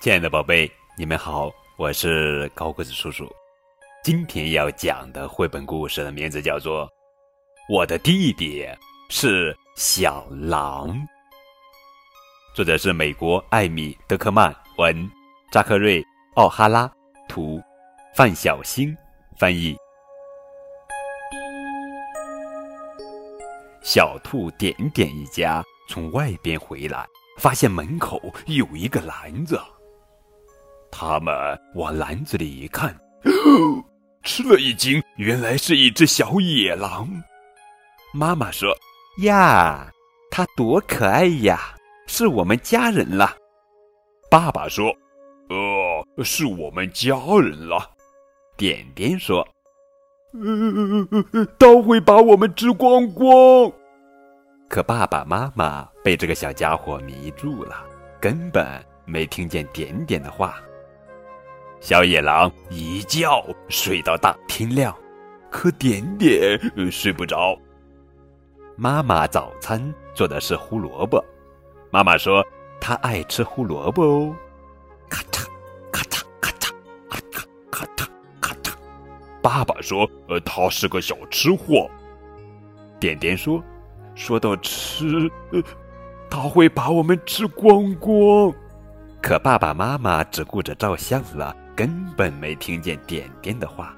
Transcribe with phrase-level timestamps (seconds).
[0.00, 3.28] 亲爱的宝贝，你们好，我是高个子叔叔。
[4.02, 6.86] 今天要讲的绘本故事的名字叫做
[7.68, 8.66] 《我的弟弟
[9.08, 10.88] 是小狼》，
[12.54, 15.08] 作者是美国艾米·德克曼文，
[15.52, 16.02] 扎克瑞·
[16.34, 16.90] 奥哈拉
[17.28, 17.60] 图，
[18.14, 18.96] 范小星
[19.36, 19.76] 翻译。
[23.82, 27.06] 小兔点点一家从外边回来，
[27.38, 29.60] 发现门口有一个篮子。
[30.90, 31.34] 他们
[31.74, 32.96] 往篮子里一看，
[34.22, 37.08] 吃了一惊，原来是一只小野狼。
[38.14, 38.74] 妈妈说
[39.22, 39.90] ：“呀，
[40.30, 41.74] 它多可爱呀，
[42.06, 43.36] 是我们家人了。”
[44.30, 44.94] 爸爸说
[45.50, 47.90] ：“呃，是我们家人了。”
[48.56, 49.46] 点点说
[50.32, 53.70] ：“呃，它会把我们吃光光。”
[54.68, 57.84] 可爸爸妈妈被这个小家伙迷住了，
[58.20, 58.66] 根本
[59.04, 60.56] 没听见点点的话。
[61.80, 64.94] 小野狼一觉睡到大天亮，
[65.50, 66.58] 可点点
[66.90, 67.56] 睡不着。
[68.76, 71.24] 妈妈早餐做的是胡萝卜，
[71.90, 72.44] 妈妈说
[72.80, 74.36] 她爱吃胡萝卜哦。
[75.08, 75.46] 咔嚓
[75.92, 76.72] 咔嚓咔嚓
[77.08, 78.06] 咔嚓咔嚓
[78.40, 78.72] 咔嚓。
[79.40, 81.88] 爸爸说：“呃，他是个小吃货。”
[82.98, 83.62] 点点说
[84.16, 85.30] ：“说到吃，
[86.28, 88.52] 他会把我们吃光光。”
[89.22, 91.56] 可爸爸妈妈只顾着照相了。
[91.76, 93.94] 根本没听见点点的话。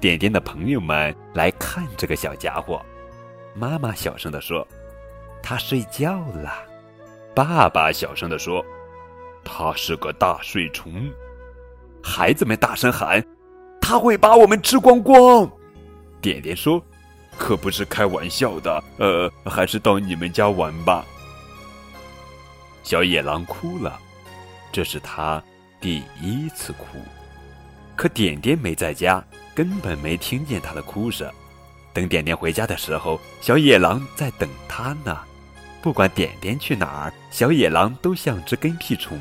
[0.00, 2.80] 点点的朋友们来看这个小家伙，
[3.54, 4.66] 妈妈小声的说
[5.44, 6.50] ：“他睡觉了。”
[7.36, 8.64] 爸爸小声的说
[9.44, 11.10] ：“他是个大睡虫。”
[12.02, 13.22] 孩子们大声喊
[13.78, 15.46] ：“他会把我们吃光光！”
[16.22, 16.82] 点点说
[17.36, 21.04] ：“可不是开玩笑的，呃，还是到你们家玩吧。”
[22.82, 23.98] 小野狼哭了，
[24.72, 25.42] 这是他。
[25.80, 26.98] 第一次哭，
[27.96, 31.28] 可点点没在家，根本没听见他的哭声。
[31.92, 35.18] 等点点回家的时候，小野狼在等他呢。
[35.82, 39.18] 不管点点去哪儿，小野狼都像只跟屁虫。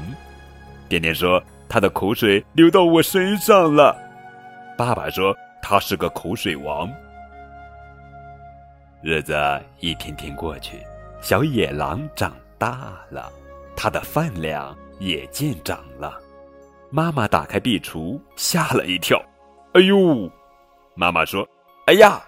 [0.88, 3.98] 点点说：“他的口水流到我身上了。”
[4.78, 6.88] 爸爸说：“他是个口水王。”
[9.04, 9.36] 日子
[9.80, 10.80] 一天天过去，
[11.22, 13.32] 小野狼长大了，
[13.76, 16.20] 它的饭量也见长了。
[16.92, 19.20] 妈妈打开壁橱，吓了一跳。
[19.74, 20.30] “哎呦！”
[20.94, 21.48] 妈妈说
[21.88, 22.22] ，“哎呀，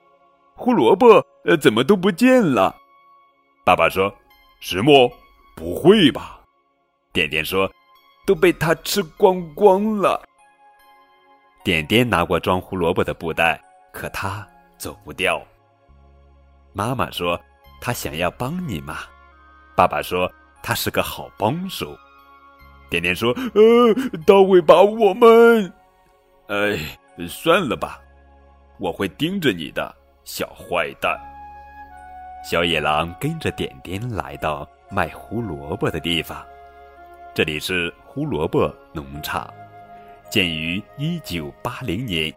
[0.55, 2.75] 胡萝卜呃怎么都不见了？”
[3.63, 4.11] 爸爸说
[4.59, 5.07] ：“石墨？
[5.55, 6.41] 不会吧？”
[7.13, 7.71] 点点说
[8.25, 10.19] ：“都被他吃光光了。”
[11.63, 13.61] 点点拿过装胡萝卜的布袋，
[13.91, 14.47] 可它
[14.79, 15.39] 走不掉。
[16.73, 17.39] 妈妈说
[17.79, 18.99] ：“他想要帮你嘛。”
[19.75, 21.97] 爸爸说：“他是个好帮手。”
[22.89, 25.73] 点点说：“呃，他会把我们……
[26.47, 26.77] 哎，
[27.27, 27.99] 算了吧，
[28.79, 29.95] 我会盯着你的，
[30.25, 31.17] 小坏蛋。”
[32.43, 36.45] 小野狼跟着点点来到卖胡萝卜的地方，
[37.33, 39.51] 这里是胡萝卜农场，
[40.29, 42.31] 建于一九八零年，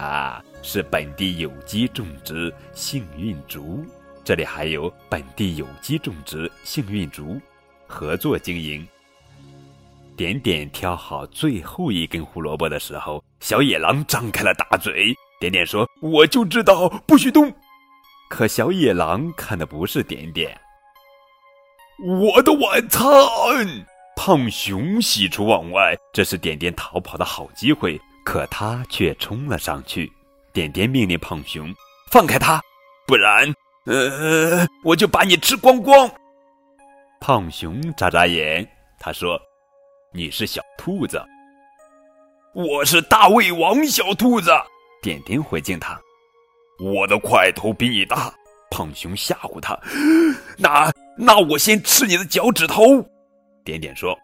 [0.00, 3.84] 啊，是本地有机种植幸运竹，
[4.24, 7.38] 这里还有本地有机种植幸运竹，
[7.86, 8.86] 合作经营。
[10.16, 15.14] 点点挑好最后一根胡萝卜的时候，小野狼张开了大嘴。
[15.38, 17.52] 点点说：“我就知道不许动。”
[18.30, 20.58] 可小野狼看的不是点点。
[22.02, 23.06] 我的晚餐，
[24.16, 28.00] 胖熊喜出望外，这是点点逃跑的好机会。
[28.30, 30.08] 可他却冲了上去。
[30.52, 31.74] 点点命令胖熊
[32.12, 32.62] ：“放开他，
[33.04, 33.52] 不然，
[33.86, 36.08] 呃，我就把你吃光光。”
[37.20, 38.64] 胖熊眨眨眼，
[39.00, 39.36] 他说。
[40.12, 41.20] 你是小兔子，
[42.52, 44.50] 我是大胃王小兔子。
[45.02, 46.00] 点点回敬他，
[46.80, 48.32] 我的块头比你大。
[48.70, 49.76] 胖熊吓唬他，
[50.56, 53.04] 那那我先吃你的脚趾头。
[53.64, 54.16] 点点说，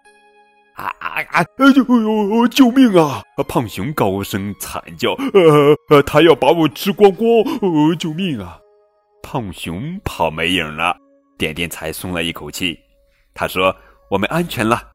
[0.76, 1.40] 啊啊啊！
[1.40, 2.48] 哎呦！
[2.48, 3.22] 救命啊！
[3.48, 7.28] 胖熊高声惨叫，呃呃，他要把我吃光光！
[7.62, 8.60] 呃，救命啊！
[9.22, 10.96] 胖熊跑没影了，
[11.38, 12.78] 点点才松了一口气。
[13.34, 13.74] 他说
[14.10, 14.90] ：“我们安全了。”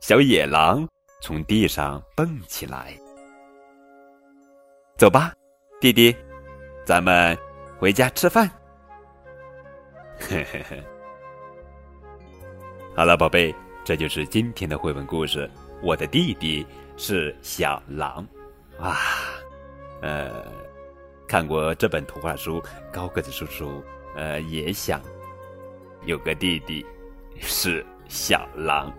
[0.00, 0.88] 小野狼
[1.20, 2.92] 从地上蹦起来，
[4.98, 5.32] 走吧，
[5.80, 6.14] 弟弟，
[6.84, 7.38] 咱们
[7.78, 8.50] 回家吃饭。
[10.18, 10.82] 嘿嘿嘿，
[12.96, 15.50] 好了，宝贝，这就是今天的绘本故事。
[15.82, 16.64] 我的弟弟
[16.96, 18.24] 是小狼，
[18.78, 18.96] 哇，
[20.00, 20.44] 呃，
[21.26, 22.62] 看过这本图画书，
[22.92, 23.82] 高个子叔叔
[24.14, 25.02] 呃也想
[26.06, 26.86] 有个弟弟，
[27.40, 28.92] 是小狼。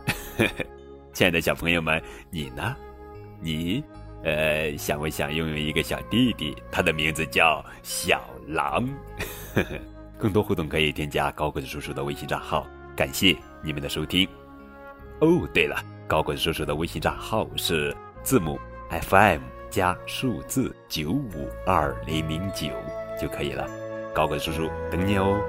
[1.14, 2.76] 亲爱的小朋友们，你呢？
[3.40, 3.82] 你，
[4.24, 6.54] 呃，想不想拥有一个小弟弟？
[6.70, 8.86] 他的名字叫小狼。
[10.20, 12.68] 更多互动可以添加高个子叔叔的微信账号。
[12.98, 14.28] 感谢你们的收听。
[15.24, 18.60] 哦，对了，高个叔叔的微信账号是字母
[18.90, 19.40] FM
[19.70, 22.68] 加数字九五二零零九
[23.22, 23.66] 就可以了。
[24.14, 25.40] 高个叔叔等你哦。